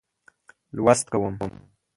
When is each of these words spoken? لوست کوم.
لوست 0.75 1.05
کوم. 1.13 1.35